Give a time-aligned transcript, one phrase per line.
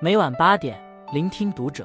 [0.00, 0.80] 每晚八点，
[1.12, 1.84] 聆听读者。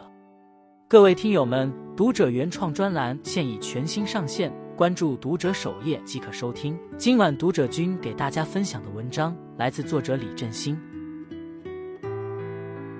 [0.87, 6.77] 各位听友们，读者原创专栏现已全新上线，关注读者首页即可收听。
[6.95, 10.79] 今晚读者君给大家分享的文章来自作者李振兴。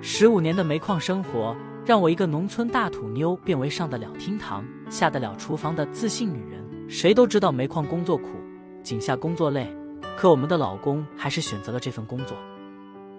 [0.02, 1.54] 十五年的煤矿生活，
[1.86, 6.90] 让我一个农村大土妞变为上得了厅堂、下得了厨房的自信女人。
[6.90, 8.30] 谁都知道煤矿工作苦，
[8.82, 9.72] 井下工作累，
[10.16, 12.36] 可我们的老公还是选择了这份工作。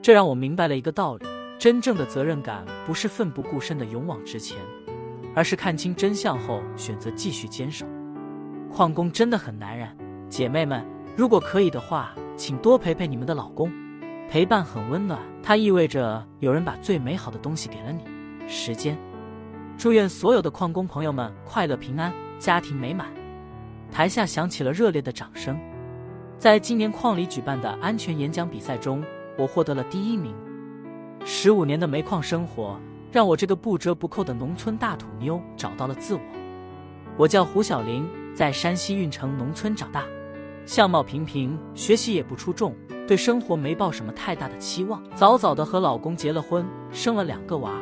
[0.01, 1.25] 这让我明白了一个道理。
[1.57, 4.57] 真正的责任感不是奋不顾身的勇往直前，
[5.33, 7.85] 而是看清真相后选择继续坚守。
[8.71, 9.89] 矿工真的很男人，
[10.29, 13.71] 姐妹们，如果可以的话，请多陪陪你们的老公，
[14.29, 18.03] 陪伴很温暖，它意味着有人把最美好的东西给了你——
[18.47, 18.97] 时间。
[19.77, 23.07] 祝愿所有的矿工朋友们快乐平安，家庭美满。
[23.91, 25.57] 台下响起了热烈的掌声。
[26.37, 29.01] 在今年矿里举办的安全演讲比赛中，
[29.37, 30.35] 我获得了第一名。
[31.27, 32.79] 十五年的煤矿生活，
[33.11, 36.21] 让我这个不折不扣的农村大土妞找到了自我。
[37.17, 40.05] 我叫胡小玲，在山西运城农村长大，
[40.67, 42.75] 相貌平平，学习也不出众，
[43.07, 45.03] 对生活没抱什么太大的期望。
[45.15, 47.73] 早早的和老公结了婚，生了两个娃，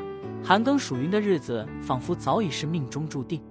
[0.42, 3.44] 寒耕暑耘的日子仿佛早已是命中注定。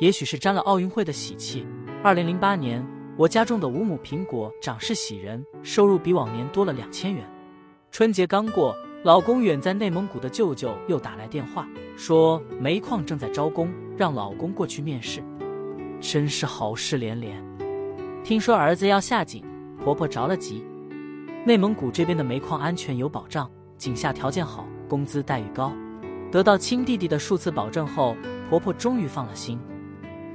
[0.00, 1.66] 也许是沾了奥运会的喜气，
[2.02, 7.24] 二零零八年，我家种的五亩苹果长势喜人，收入比往年多了两千元。
[7.90, 8.76] 春节刚过。
[9.04, 15.22] 老公远在内蒙古的舅舅又打来电话，说煤矿正在招工，让老公过去面试。
[16.00, 17.36] 真是好事连连。
[18.24, 19.44] 听说儿子要下井，
[19.84, 20.64] 婆婆着了急。
[21.44, 25.70] 内蒙古这边的煤矿安全有保障，井下条件好，工资待遇高。
[26.32, 28.16] 得到亲弟弟的数次保证后，
[28.48, 29.60] 婆婆终于放了心。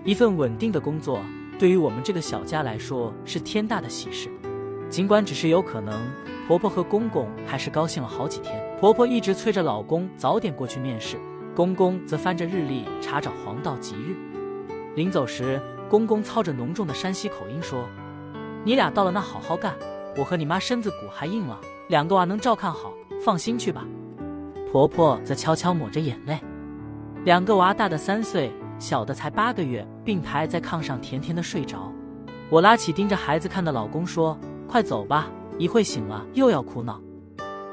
[0.06, 1.20] 一份稳定的工作，
[1.58, 4.30] 对于我们这个小家来说是天大的喜事。
[4.92, 6.00] 尽管只是有可能。
[6.50, 8.60] 婆婆和公公还是高兴了好几天。
[8.80, 11.16] 婆婆一直催着老公早点过去面试，
[11.56, 14.16] 公公则翻着日历查找黄道吉日。
[14.96, 17.88] 临走时，公公操着浓重的山西口音说
[18.66, 19.76] ：“你俩到了那好好干，
[20.18, 22.92] 我和你妈身子骨还硬朗，两个娃能照看好，
[23.24, 23.86] 放心去吧。”
[24.74, 26.40] 婆婆则悄悄抹着眼泪。
[27.26, 31.94] 两个娃大的三岁，小的才八个月，并排在炕上甜甜的睡着。
[32.50, 34.36] 我拉起盯着孩子看的老公说
[34.68, 35.30] ：“快走吧。”
[35.60, 37.02] 一会醒了又要哭闹，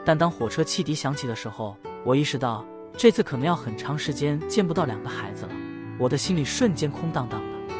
[0.05, 2.67] 但当火车汽笛响起的时候，我意识到
[2.97, 5.53] 这次可能要很长时间见不到两个孩子了。
[5.97, 7.75] 我的心里瞬间空荡荡的。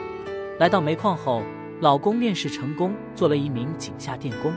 [0.61, 1.43] 来到煤矿后，
[1.81, 4.53] 老公面试成功，做了一名井下电工。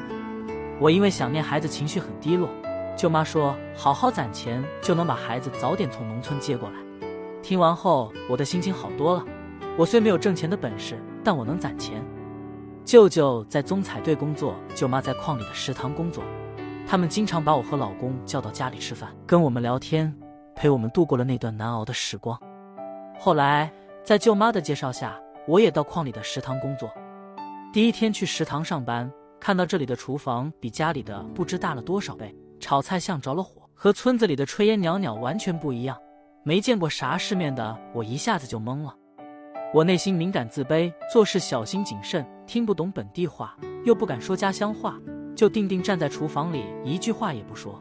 [0.80, 2.48] 我因为想念孩子，情绪很低落。
[2.96, 6.76] 舅妈说：“好好攒钱，就能把孩子早点从农村接过来。”
[7.42, 9.26] 听完后，我的心情好多了。
[9.76, 12.06] 我虽没有挣钱的本事，但我能攒钱。
[12.90, 16.24] 舅舅在综彩队工作，舅妈在矿里的食堂工作。
[16.88, 20.12] 他们经常把我和老公叫到家里吃饭，跟我们聊天，
[20.56, 22.36] 陪我们度过了那段难熬的时光。
[23.20, 23.72] 后来，
[24.04, 25.16] 在舅妈的介绍下，
[25.48, 26.92] 我也到矿里的食堂工作。
[27.72, 29.08] 第一天去食堂上班，
[29.40, 35.96] 看到这里的厨房比家里的不知大了多少倍，炒菜像着了火，和村子里的炊烟袅袅完全不一样。
[36.44, 38.96] 没见过啥世面的我一下子就懵了。
[39.72, 45.00] 我内心敏感自卑，做事小心谨慎，听不懂本地话，又不敢说家乡话，
[45.36, 47.80] 就定定站在厨房里，一句话也不说。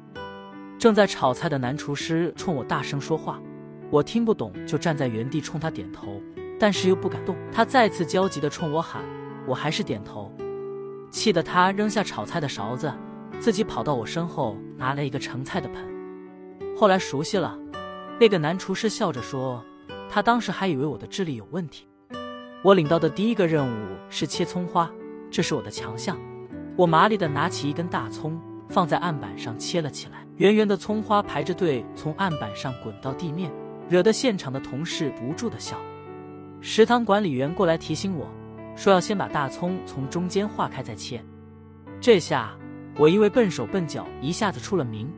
[0.79, 3.41] 正在炒菜的男厨师冲我大声说话，
[3.91, 6.21] 我听不懂，就站在原地冲他点头，
[6.61, 7.35] 但是又不敢动。
[7.51, 9.03] 他再次焦急地冲我喊，
[9.47, 10.31] 我还是点头，
[11.11, 12.93] 气得他扔下炒菜的勺子，
[13.41, 15.83] 自己跑到我身后拿了一个盛菜的盆。
[16.77, 17.59] 后来熟悉了，
[18.21, 19.65] 那个男厨师笑着说。
[20.11, 21.87] 他当时还以为我的智力有问题。
[22.63, 24.91] 我领到的第一个任务是切葱花，
[25.31, 26.19] 这是我的强项。
[26.77, 30.27] 我麻利的拿起一根大葱，放在案板上切了起来。
[30.37, 33.51] 圆圆的葱花排着队从案板上滚到地面，
[33.89, 35.77] 惹得现场的同事不住的笑。
[36.61, 38.27] 食堂管理员过来提醒我，
[38.77, 41.23] 说要先把大葱从中间划开再切。
[42.01, 42.57] 这下
[42.97, 45.09] 我因为笨手笨脚，一下子出了名。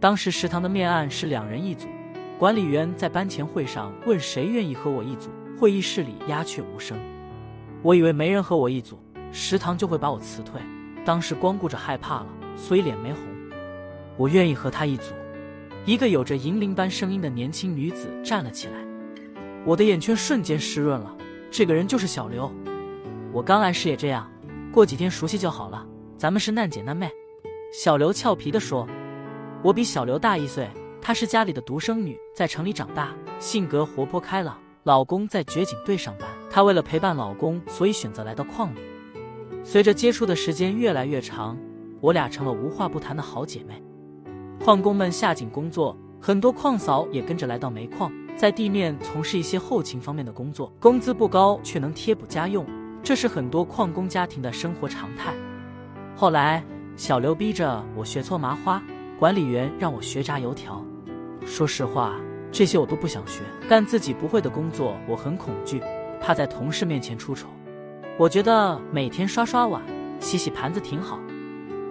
[0.00, 1.88] 当时食堂的面案是两人一组。
[2.38, 6.96] 管理员在班前会上问谁愿意和我一组，会议室里鸦雀无声。
[7.82, 8.96] 我以为没人和我一组，
[9.32, 10.60] 食堂就会把我辞退。
[11.04, 13.22] 当时光顾着害怕了，所以脸没红。
[14.16, 15.14] 我愿意和他一组。
[15.84, 18.74] 一个有着银铃般声音的年轻女子站了起来，
[19.64, 21.16] 我的眼圈瞬间湿润了。
[21.50, 22.48] 这个人就是小刘。
[23.32, 24.30] 我刚来时也这样，
[24.70, 25.84] 过几天熟悉就好了。
[26.16, 27.10] 咱们是难姐难妹。
[27.72, 28.86] 小刘俏皮地说
[29.60, 30.68] ：“我比小刘大一岁。”
[31.08, 34.58] 她是家里的独生女，在城里长大，性格活泼开朗。
[34.82, 38.78] 老公在掘井队上班，她为了陪伴老公，所以选择来到矿里。
[39.64, 41.56] 随着接触的时间越来越长，
[42.02, 43.82] 我俩成了无话不谈的好姐妹。
[44.62, 52.66] 矿工们下井工作，很多矿嫂也跟着来到煤矿，在地面从事一些后勤方面的工作，工资不高，却能贴补家用，
[53.02, 55.32] 这是很多矿工家庭的生活常态。
[56.14, 56.62] 后来，
[56.96, 58.82] 小刘逼着我学搓麻花，
[59.18, 60.84] 管理员让我学炸油条。
[61.48, 62.14] 说实话，
[62.52, 65.82] 这些我都不想学，干自己不会的工作，我很恐惧，
[66.20, 67.48] 怕在同事面前出丑。
[68.18, 69.82] 我觉得每天刷刷碗、
[70.20, 71.18] 洗洗盘子挺好。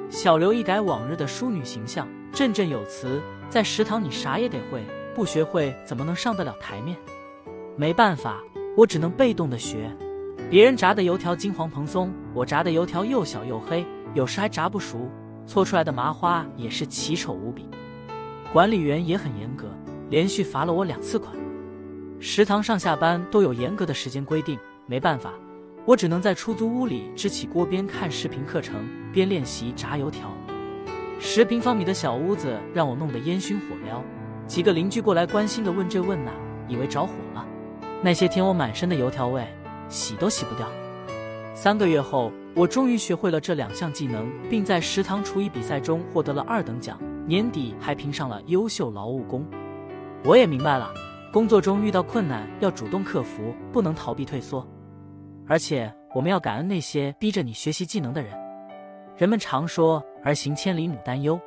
[0.09, 3.19] 小刘一改往日的淑女形象，振振有词，
[3.49, 6.95] 在食堂你啥也得会，不学会怎么能上得了台面？
[7.75, 8.37] 没办法，
[8.77, 9.91] 我只能被动的学。
[10.49, 13.85] 别人炸的油条金黄蓬松，我炸的油条又小又黑。
[14.13, 15.09] 有时还炸不熟，
[15.45, 17.67] 搓出来的麻花也是奇丑无比。
[18.53, 19.67] 管理员也很严格，
[20.09, 21.35] 连续罚了我两次款。
[22.19, 25.33] 食堂上下班都有严格的时间规定，没办法，
[25.85, 30.31] 我只能在出租屋里支起锅边看视频课程，边练习炸油条。
[31.19, 34.01] 十平方米的小屋子让我弄得烟熏火燎，
[34.47, 36.31] 几个邻居过来关心的问这问那，
[36.67, 37.45] 以为着火了。
[38.01, 39.45] 那些天我满身的油条味，
[39.89, 40.67] 洗都洗不掉。
[41.53, 42.31] 三个月后。
[42.55, 49.45] 我终于学会了这两项技能，并在食堂厨艺比赛中获得了二等奖，年底还评上了优秀劳务工。
[50.23, 50.93] 我也明白了，
[51.31, 54.65] 工作中遇到困难要主动克服，不能逃避退缩。
[55.45, 58.33] 而且我们要感恩那些逼着你学习技能的人。
[59.17, 61.39] 人们常说“儿行千里母担忧”，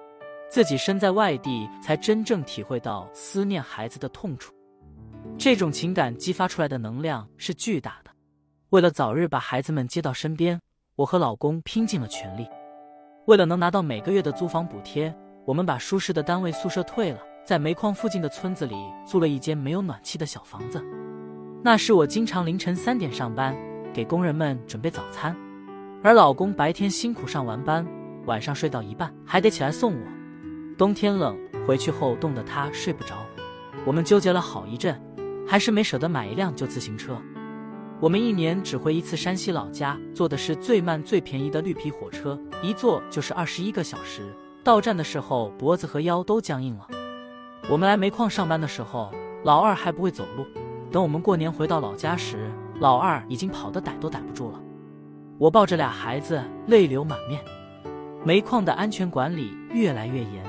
[0.49, 4.53] 自己身在外地才真正体会到思念孩子的痛楚。
[5.39, 8.11] 这种情感激发出来的能量是巨大的。
[8.69, 10.61] 为了早日把孩子们接到身边。
[10.97, 12.47] 我和老公拼尽了全力，
[13.25, 15.15] 为了能拿到每个月的租房补贴，
[15.51, 20.81] 我们把舒适的单位宿舍退了，在煤矿附近的村子里租了一间没有暖气的小房子。
[21.61, 23.53] 那时我经常凌晨三点上班，
[23.93, 25.37] 给工人们准备早餐，
[26.05, 27.85] 而老公白天辛苦上完班，
[28.27, 30.07] 晚上睡到一半还得起来送我。
[30.79, 31.37] 冬天冷，
[31.67, 33.17] 回去后冻得他睡不着。
[33.85, 35.03] 我们纠结了好一阵，
[35.49, 37.21] 还是没舍得买一辆旧自行车。
[37.99, 44.33] 我们一年只回一次山西老家，坐的是最慢最便宜的绿皮火车，一坐就是二十一个小时。
[44.63, 46.87] 到站的时候，脖子和腰都僵硬了。
[47.69, 49.11] 我们来煤矿上班的时候，
[49.43, 50.47] 老二还不会走路。
[50.91, 54.61] 等我们过年回到老家时，老二已经跑得逮都逮不住了。
[55.39, 57.41] 我抱着俩孩子，泪流满面。
[58.23, 60.45] 煤矿的安全管理越来越严，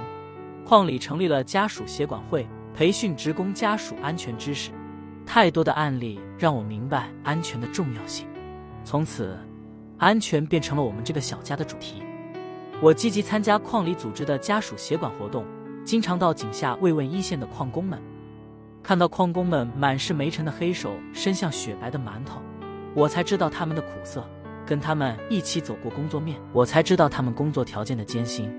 [0.65, 4.71] 矿里成立了家属协管会，培训职工家属安全知识。
[5.25, 8.27] 太多的案例让我明白安全的重要性，
[8.83, 9.37] 从此，
[9.97, 12.03] 安全变成了我们这个小家的主题。
[12.81, 15.45] 我积极参加矿里组织的家属协管活动，
[15.85, 18.01] 经常到井下慰问一线的矿工们。
[18.81, 22.41] 看到矿工们满是煤尘的黑手伸向雪白的馒头，
[22.95, 24.27] 我才知道他们的苦涩。
[24.65, 28.49] 跟他们一起走过工作面，我才知道他们工作条件的艰辛。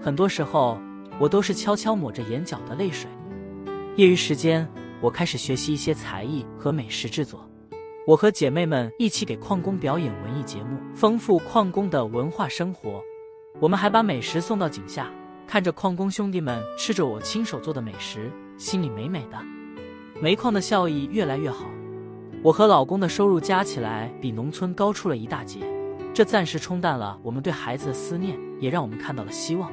[0.00, 0.78] 很多时候，
[1.18, 3.08] 我都是悄悄抹着眼角的泪水。
[3.96, 4.68] 业余时间。
[5.00, 7.44] 我开始学习一些才艺和美食制作，
[8.06, 13.02] 我和姐妹们一起给矿工表演文艺节目，丰富矿工的文化生活。
[13.60, 15.08] 我们还把美食送到井下，
[15.46, 19.38] 看着矿工兄弟们吃着我亲手做的美食，心里美美的。
[20.20, 21.66] 煤矿的效益越来越好，
[22.42, 25.60] 我和老公的收入加起来比农村高出了一大截，
[26.12, 29.70] 这暂时冲淡了我们对孩子的思念，也让我们看到了希望。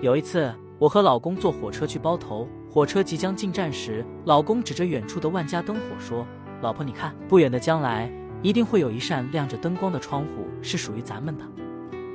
[0.00, 2.48] 有一次，我和老公坐火车去包头。
[2.70, 6.26] 火车即将进站时，老公指着远处的万家灯火说
[6.62, 8.10] ：“老婆，你看，不远的将来
[8.40, 11.44] 一定会有一扇亮着灯光的窗户是属于咱们的。”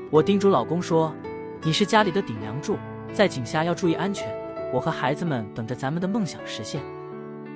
[0.09, 1.13] 我叮嘱老公说
[1.63, 2.77] ：“你是家里的顶梁柱，
[3.11, 4.25] 在井下要注意安全。
[4.73, 6.81] 我和孩子们等着咱们的梦想实现。”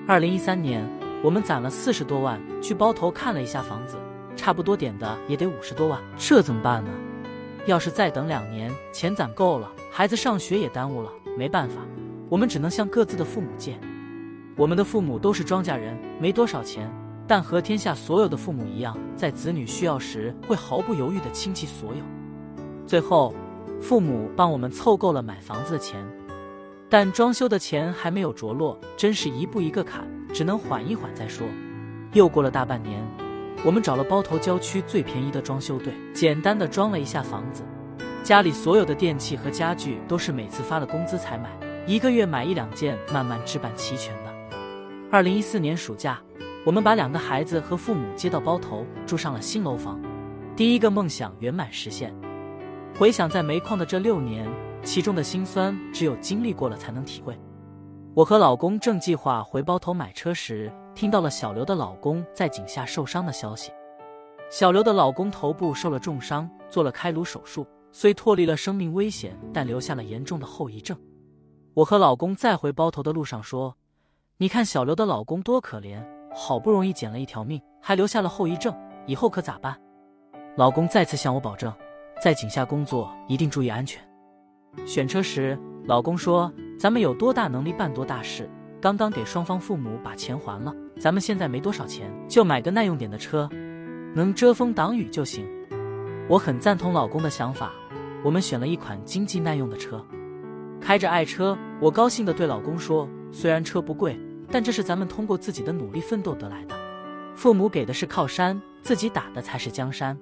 [0.05, 0.85] 二零一三年，
[1.23, 3.95] 我们攒了四十多万去包头看了一下房子，
[4.35, 6.89] 差不多点的也得五十多万，这怎么办呢？
[7.67, 11.75] 要是再等两年，钱攒够了，孩子上学也耽误了，没办法。
[12.27, 13.79] 我们只能向各自的父母借。
[14.57, 16.91] 我们的父母都是庄稼人，没多少钱，
[17.25, 22.03] 但和天下所有的父母一样，在子女需要时会毫不犹豫地倾其所有。
[22.91, 23.33] 最后，
[23.79, 26.05] 父母帮我们凑够了买房子的钱，
[26.89, 31.47] 但装修的钱还没有着落，真是一步一个坎，只能缓一缓再说。
[32.11, 33.01] 又过了大半年，
[33.63, 37.63] 我们找了包头郊区最便宜的装修队，简单的装了一下房子，
[38.23, 41.49] 家里所有的电器和家具都是每次发了工资才买。
[41.87, 44.33] 一个月买一两件，慢慢置办齐全的。
[45.09, 46.19] 二零一四年暑假，
[46.65, 49.97] 我们把两个孩子和父母接到包头，住上了新楼房，
[50.57, 52.13] 第一个梦想圆满实现。
[53.01, 54.47] 回想在煤矿的这六年，
[54.83, 57.35] 其中的辛酸，只有经历过了才能体会。
[58.13, 63.71] 我和老公正计划回包头买车时，听到了小刘的老公在井下受伤的消息。
[64.51, 70.95] 小刘的老公头部受了重伤，做了开颅手术，虽脱离了生命危险，但留下了严重的后遗症。
[71.73, 73.75] 我和老公在回包头的路上说
[74.37, 76.05] ：“你看小刘的老公多可怜，
[76.35, 78.71] 好不容易捡了一条命，还留下了后遗症，
[79.07, 79.75] 以后可咋办？”
[80.55, 81.73] 老公再次向我保证，
[82.21, 83.99] 在井下工作一定注意安全。
[84.85, 88.47] 选车时，老公说：“咱们有多大能力办多大事。
[88.79, 93.49] 刚刚给双方父母把钱还了，咱们现在没多少钱，就买个耐用点的车，
[94.13, 95.47] 能遮风挡雨就行。”
[96.29, 97.71] 我很赞同老公的想法，
[98.23, 100.05] 我们选了一款经济耐用的车。
[100.79, 104.15] 开着爱车，我高兴地对老公说：“虽然车不贵，
[104.51, 106.75] 但这是咱们通过自己的努力奋斗得来的。
[107.35, 110.15] 父母给的是靠山，自己打的才是江山。”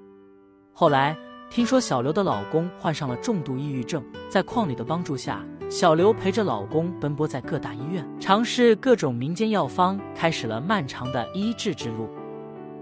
[0.72, 1.18] 后来
[1.50, 12.08] 听说小刘的老公患上了重度抑郁症，在矿里的帮助下，小刘陪着老公奔波在各大医院，尝试各种民间药方，开始了漫长的医治之路。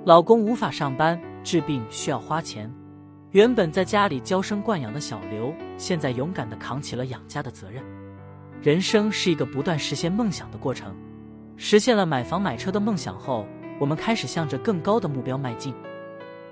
[0.03, 2.69] 老公无法上班，治病需要花钱。
[3.31, 7.81] 原本在家里娇生惯养的小刘，现在勇敢地扛起了养家的责任。
[8.61, 10.93] 人生是一个不断实现梦想的过程。
[11.55, 13.45] 实现了买房买车的梦想后，
[13.79, 15.73] 我们开始向着更高的目标迈进。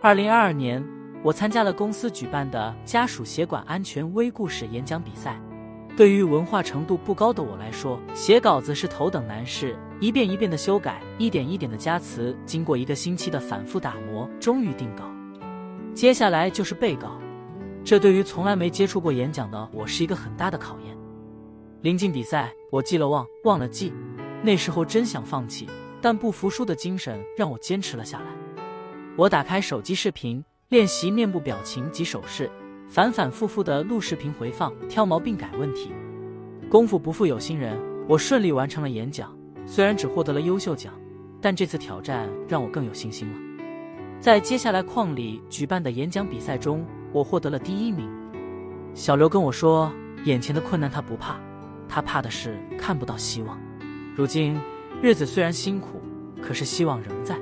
[0.02, 0.84] 二零二二年，
[1.26, 5.42] 我参加了公司举办的家属血管安全微故事演讲比赛。
[5.98, 15.04] 对于文化程度不高的我来说，写稿子是头等难事，一遍一遍的修改，一点一点的加词，经过一个星期的反复打磨，终于定稿。
[15.96, 17.20] 接下来就是背稿，
[17.84, 20.96] 这对于从来没接触过演讲的我是一个很大的考验。
[21.82, 23.92] 临近比赛，我记了忘，忘了记，
[24.44, 25.68] 那时候真想放弃，
[26.00, 28.26] 但不服输的精神让我坚持了下来。
[29.18, 32.50] 我打开手机视频练习面部表情及手势，
[32.90, 35.92] 反反复复的录视频回放，挑毛病改问题。
[36.72, 39.32] 功夫不负有心人，我顺利完成了演讲。
[39.64, 40.92] 虽然只获得了优秀奖，
[41.40, 43.38] 但这次挑战让我更有信心了。
[44.20, 48.10] 在接下来矿里举办的演讲比赛中，我获得了第一名。
[48.96, 49.94] 小刘跟我说，
[50.24, 51.40] 眼前的困难他不怕，
[51.88, 53.56] 他怕的是看不到希望。
[54.16, 54.60] 如今
[55.00, 56.02] 日子虽然辛苦，
[56.42, 57.38] 可是希望仍在。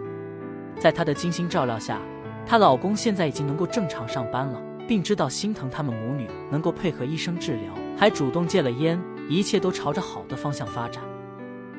[0.77, 2.01] 在他的精心照料下，
[2.45, 11.03] 她老公现在已经能够正常上班了，并知道心疼他们母女，能够配合医生治疗，还主动戒了烟，一切都朝着好的方向发展。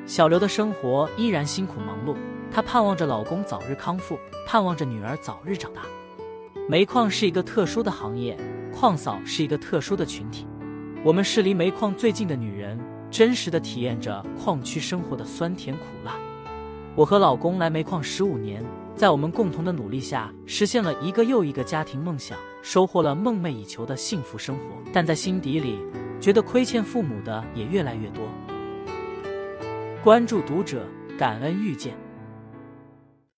[0.07, 2.17] 小刘的生活依然辛苦忙碌。
[2.51, 5.83] 她盼望着老公早日康复，盼望着女儿早日长大。
[6.69, 8.39] 煤矿是一个特殊的行业，
[8.73, 10.47] 矿嫂是一个特殊的群体。
[11.03, 12.79] 我们是离煤矿最近的女人，
[13.11, 16.15] 真实的体验着矿区生活的酸甜苦辣。
[16.95, 18.65] 我和老公来煤矿十五年，
[18.97, 24.63] 在我们共同的努力下，实现了一个又一个家庭梦想，收获了梦寐以求的幸福生活。
[24.93, 25.81] 但在心底里，
[26.21, 28.25] 觉得亏欠父母的也越来越多。
[30.03, 30.87] 关注读者，
[31.19, 32.04] 感恩遇见。